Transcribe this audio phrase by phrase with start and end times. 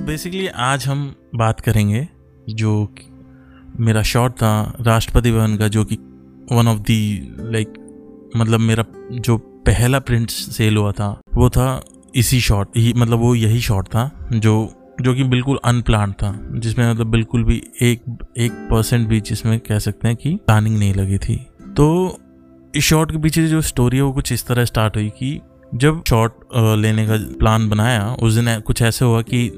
[0.00, 1.00] तो बेसिकली आज हम
[1.34, 2.08] बात करेंगे
[2.50, 2.70] जो
[3.80, 5.94] मेरा शॉट था, राष्ट्रपति भवन का, जो कि
[6.52, 7.74] वन ऑफ़ दी लाइक
[8.36, 9.36] मतलब मेरा जो
[9.66, 11.84] पहला प्रिंट सेल हुआ था, वो था
[12.14, 16.90] इसी शॉट ही मतलब वो यही शॉट था, जो जो कि बिल्कुल अनप्लान था, जिसमें
[16.90, 18.02] मतलब बिल्कुल भी एक
[18.38, 21.36] एक परसेंट भी जिसमें कह सकते हैं कि प्लानिंग नहीं लगी थी।
[21.76, 22.18] तो
[22.74, 25.40] इस शॉट के पीछे जो स्टोरी है, वो कुछ इस तरह स्टार्ट हुई कि
[25.74, 29.50] जब शॉट लेने का प्लान बनाया, उस दिन कुछ ऐसे हुआ कि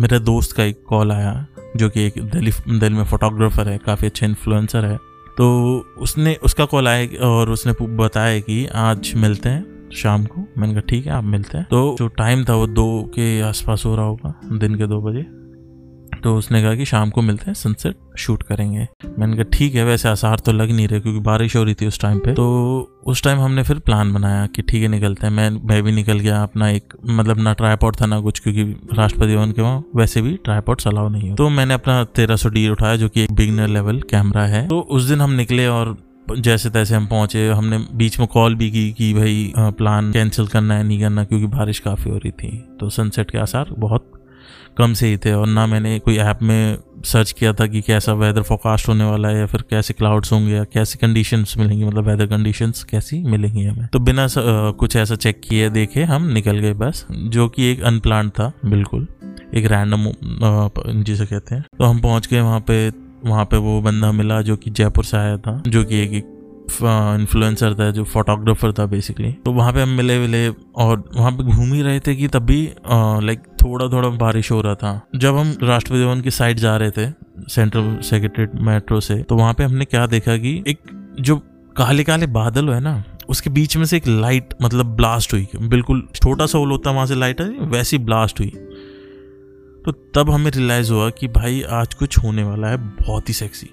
[0.00, 1.46] मेरे दोस्त का एक कॉल आया,
[1.76, 4.96] जो कि एक दिल्ली दिल में फोटोग्राफर है, काफ़ी अच्छे इन्फ्लुएंसर है।
[5.38, 10.72] तो उसने, उसका कॉल आया और उसने बताया कि आज मिलते हैं, शाम को। मैंने
[10.72, 13.96] कहा, ठीक है, आप मिलते हैं। तो जो टाइम था वो दो के आसपास हो
[13.96, 15.39] रहा होगा, दिन के दो बजे।
[16.20, 18.86] तो उसने कहा कि शाम को मिलते हैं सनसेट शूट करेंगे।
[19.18, 21.86] मैंने कहा, ठीक है, वैसे आसार तो लग नहीं रहे क्योंकि बारिश हो रही थी
[21.86, 22.46] उस टाइम पे। तो
[23.06, 26.18] उस टाइम हमने फिर प्लान बनाया कि ठीक है, निकलते हैं। मैं मैं भी निकल
[26.18, 28.62] गया अपना एक मतलब ना ट्राईपॉड था ना कुछ, क्योंकि
[28.92, 32.48] राष्ट्रपति भवन के वहाँ वैसे भी ट्राईपॉड अलाउ नहीं हो तो मैंने अपना तेरह सौ
[32.48, 35.96] डी उठाया, जो कि एक बिगनर लेवल कैमरा है। तो उस दिन हम निकले और
[36.38, 40.74] जैसे तैसे हम पहुँचे, हमने बीच में कॉल भी की कि भाई प्लान कैंसिल करना
[40.74, 44.12] है, नहीं करना, क्योंकि बारिश काफ़ी हो रही थी। तो सनसेट के आसार बहुत
[44.78, 48.12] कम से ही थे और ना मैंने कोई ऐप में सर्च किया था कि कैसा
[48.12, 52.06] वेदर फोकास्ट होने वाला है या फिर कैसे क्लाउड्स होंगे या कैसी कंडीशंस मिलेंगी मतलब
[52.08, 56.26] वेदर कंडीशंस कैसी मिलेंगी हमें। तो बिना स, आ, कुछ ऐसा चेक किए देखे हम
[56.26, 59.06] निकल गए बस जो कि एक अनप्लान था बिल्कुल।
[59.54, 62.92] एक रैंडम जिसे कहते हैं। तो हम पहुँच गए वहाँ पे
[63.24, 66.39] वहाँ पे वो बंदा मिला जो कि जयपुर से आया था जो कि एक, एक
[66.82, 71.44] इन्फ्लुएंसर था, जो फोटोग्राफर था बेसिकली तो वहाँ पे हम मिले विले और वहाँ पे
[71.44, 75.54] घूम ही रहे थे कि तभी लाइक थोड़ा थोड़ा बारिश हो रहा था। जब हम
[75.62, 77.10] राष्ट्रपति भवन की साइड जा रहे थे
[77.48, 80.78] सेंट्रल सेक्रेटरीट मेट्रो से तो वहाँ पे हमने क्या देखा कि एक
[81.20, 81.36] जो
[81.76, 86.06] काले काले बादल है ना, उसके बीच में से एक लाइट मतलब ब्लास्ट हुई। बिल्कुल
[86.14, 88.52] छोटा सा होल होता वहाँ से लाइट है वैसी ब्लास्ट हुई।
[89.84, 93.70] तो तब हमें रियलाइज़ हुआ कि भाई आज कुछ होने वाला है, बहुत ही सेक्सी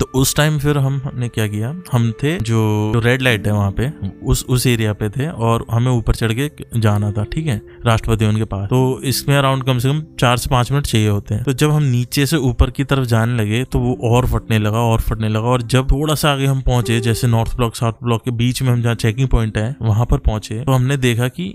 [0.00, 1.74] तो उस टाइम फिर हमने क्या किया?
[1.92, 3.88] हम थे जो रेड लाइट है वहाँ पे,
[4.22, 7.60] उस उस एरिया पे थे और हमें ऊपर चढ़ के जाना था, ठीक है?
[7.86, 11.34] राष्ट्रपति उनके पास। तो इसमें अराउंड कम से कम चार से पाँच मिनट चाहिए होते
[11.34, 14.58] हैं। तो जब हम नीचे से ऊपर की तरफ़ जाने लगे तो वो और फटने
[14.58, 18.02] लगा, और फटने लगा और जब थोड़ा सा आगे हम पहुँचे, जैसे नॉर्थ ब्लॉक साउथ
[18.02, 21.28] ब्लॉक के बीच में हम जहाँ चेकिंग पॉइंट है, वहाँ पर पहुँचे तो हमने देखा
[21.30, 21.54] कि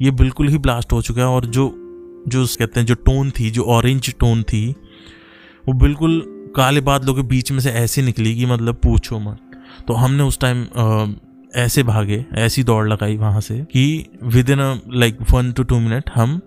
[0.00, 1.70] ये बिल्कुल ही ब्लास्ट हो चुका है और जो
[2.28, 4.68] जो कहते हैं, जो टोन थी, जो ऑरेंज टोन थी,
[5.64, 6.22] वो बिल्कुल
[6.56, 9.38] काले बादलों के बीच में से ऐसे निकली कि मतलब पूछो मत।
[9.88, 11.16] तो हमने उस टाइम
[11.56, 14.04] ऐसे भागे ऐसी दौड़ लगाई वहाँ से कि
[14.50, 14.58] within
[14.94, 16.40] like one two two minute हम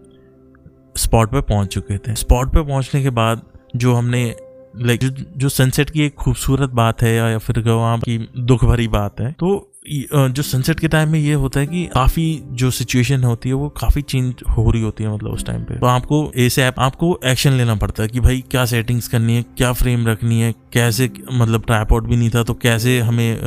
[0.97, 3.41] स्पॉट पर पहुँच चुके थे। स्पॉट पर पहुँचने के बाद
[3.75, 4.35] जो हमने
[4.77, 8.87] लाइक जो, जो सनसेट की एक खूबसूरत बात है या फिर वहाँ की दुख भरी
[8.87, 13.23] बात है तो जो सनसेट के टाइम में ये होता है कि काफ़ी जो सिचुएशन
[13.23, 16.31] होती है, वो काफ़ी चेंज हो रही होती है मतलब उस टाइम पे। तो आपको
[16.37, 20.07] ऐसे ऐप आपको एक्शन लेना पड़ता है कि भाई क्या सेटिंग्स करनी है, क्या फ्रेम
[20.07, 23.41] रखनी है, कैसे मतलब ट्राईपोर्ट भी नहीं था तो कैसे हमें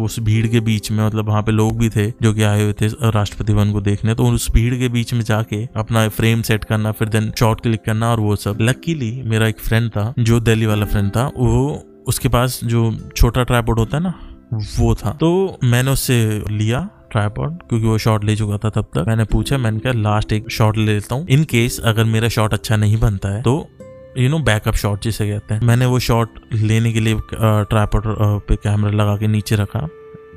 [0.00, 2.72] उस भीड़ के बीच में मतलब वहाँ पे लोग भी थे, जो कि आए हुए
[2.72, 6.64] थे राष्ट्रपति भवन को देखने तो उस भीड़ के बीच में जाके अपना फ्रेम सेट
[6.64, 10.40] करना, फिर देन शॉर्ट क्लिक करना और वो सब। लकीली मेरा एक फ्रेंड था, जो
[10.40, 14.14] दिल्ली वाला फ्रेंड था, वो, उसके पास जो छोटा ट्राईपोर्ट होता है ना
[14.78, 19.04] वो था। तो मैंने उससे लिया ट्राईपॉड क्योंकि वो शॉट ले चुका था तब तक।
[19.08, 22.54] मैंने पूछा मैंने कहा लास्ट एक शॉट ले लेता हूँ। इन केस अगर मेरा शॉट
[22.54, 23.66] अच्छा नहीं बनता है तो
[24.18, 28.02] यू नो बैकअप शॉट जिसे कहते हैं। मैंने वो शॉट लेने के लिए ट्राईपॉड
[28.48, 29.86] पे कैमरा लगा के नीचे रखा।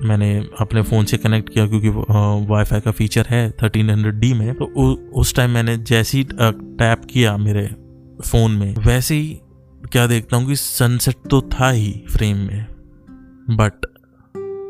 [0.01, 1.89] मैंने अपने फ़ोन से कनेक्ट किया क्योंकि
[2.49, 7.35] वाईफाई का फीचर है 1300D में। तो उ, उस टाइम मैंने जैसे ही टैप किया
[7.37, 7.67] मेरे
[8.23, 9.39] फ़ोन में वैसे ही
[9.91, 12.65] क्या देखता हूँ कि सनसेट तो था ही फ्रेम में।
[13.49, 13.85] बट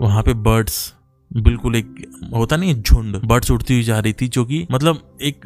[0.01, 0.93] वहाँ पे बर्ड्स
[1.31, 1.95] बिल्कुल एक
[2.35, 5.41] होता नहीं झुंड बर्ड्स उड़ती हुई जा रही थी जो कि मतलब एक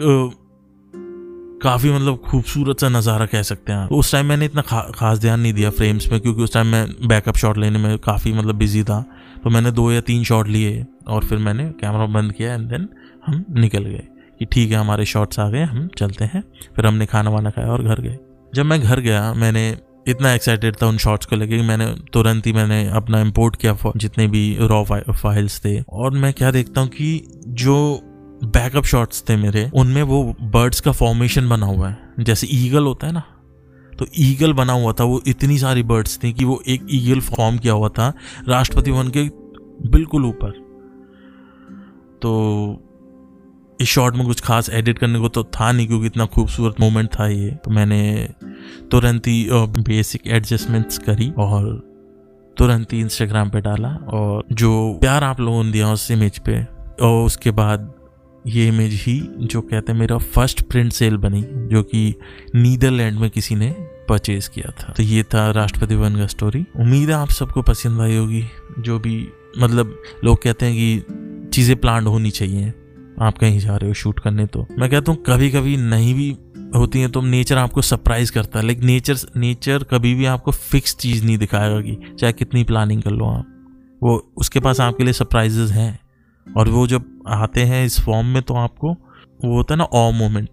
[1.64, 5.40] काफ़ी मतलब खूबसूरत सा नज़ारा कह सकते हैं उस टाइम मैंने इतना खा, खास ध्यान
[5.40, 8.84] नहीं दिया फ्रेम्स में क्योंकि उस टाइम मैं बैकअप शॉट लेने में काफ़ी मतलब बिज़ी
[8.84, 9.02] था।
[9.44, 12.88] तो मैंने दो या तीन शॉट लिए और फिर मैंने कैमरा बंद किया एंड देन
[13.28, 14.08] हम निकल गए
[14.40, 16.44] कि ठीक है हमारे शॉट्स आ गए हम चलते हैं।
[16.76, 18.18] फिर हमने खाना वाना खाया और घर गए।
[18.54, 19.70] जब मैं घर गया मैंने
[20.06, 24.28] इतना एक्साइटेड था उन शॉर्ट्स को लेके मैंने तुरंत ही मैंने अपना इम्पोर्ट किया जितने
[24.28, 27.78] भी रॉ फाइल्स थे। और मैं क्या देखता हूँ कि जो
[28.46, 33.08] बैकअप शॉट्स थे मेरे, उनमें वो बर्ड्स का फॉर्मेशन बना हुआ है। जैसे ईगल होता
[33.08, 33.24] है ना
[33.94, 37.58] तो ईगल बना हुआ था, वो इतनी सारी बर्ड्स थी कि वो एक ईगल फॉर्म
[37.58, 38.14] किया हुआ था
[38.48, 39.24] राष्ट्रपति भवन के
[39.90, 40.52] बिल्कुल ऊपर।
[42.22, 42.88] तो
[43.80, 47.10] इस शॉट में कुछ खास एडिट करने को तो था नहीं, क्योंकि इतना खूबसूरत मोमेंट
[47.10, 48.00] था ये। तो मैंने
[48.92, 51.70] तुरंत ही बेसिक एडजस्टमेंट्स करी और
[52.58, 54.72] तुरंत ही इंस्टाग्राम पे डाला और जो
[55.02, 56.62] प्यार आप लोगों ने दिया उस इमेज पे,
[57.02, 57.94] और उसके बाद
[58.46, 62.16] ये इमेज ही जो कहते हैं मेरा फ़र्स्ट प्रिंट सेल बनी, जो कि
[62.56, 63.70] नीदरलैंड में किसी ने
[64.10, 68.02] परचेज किया था। तो ये था राष्ट्रपति भवन का स्टोरी उम्मीद है आप सबको पसंद
[68.02, 68.44] आई होगी,
[68.80, 69.28] जो भी
[69.60, 72.74] मतलब लोग कहते हैं कि चीज़ें प्लान होनी चाहिए,
[73.22, 76.36] आप कहीं जा रहे हो शूट करने तो मैं कहता हूँ कभी कभी नहीं भी
[76.76, 80.96] होती हैं तो नेचर आपको सरप्राइज़ करता है। लाइक नेचर नेचर कभी भी आपको फिक्स
[80.96, 83.48] चीज़ नहीं दिखाएगा कि चाहे कितनी प्लानिंग कर लो आप।
[84.04, 86.00] वो, उसके पास आपके लिए सरप्राइजेज हैं।
[86.58, 88.94] और वो जब आते हैं इस फॉर्म में तो आपको
[89.46, 90.50] वो होता है ना ऑ मोमेंट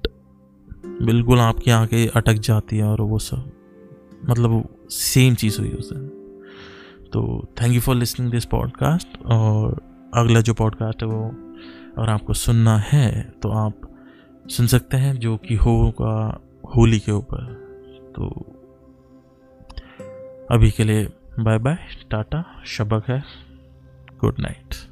[0.86, 3.52] बिल्कुल आपकी आँखें अटक जाती है और वो सब।
[4.30, 5.92] मतलब सेम चीज़ हुई उस
[7.12, 9.80] तो thank you for listening this podcast और
[10.14, 11.28] अगला जो पॉडकास्ट है वो
[11.98, 13.97] अगर आपको सुनना है तो आप
[14.48, 16.40] सुन सकते हैं जो कि होगा
[16.76, 17.44] होली के ऊपर।
[18.16, 18.28] तो
[20.50, 21.08] अभी के लिए
[21.40, 21.78] बाय बाय,
[22.10, 23.24] टाटा, शबक है,
[24.20, 24.87] गुड नाइट।